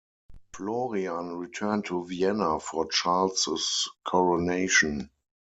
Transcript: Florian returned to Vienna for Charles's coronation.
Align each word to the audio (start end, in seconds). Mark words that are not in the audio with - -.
Florian 0.53 1.37
returned 1.37 1.85
to 1.85 2.03
Vienna 2.07 2.59
for 2.59 2.87
Charles's 2.87 3.87
coronation. 4.03 5.11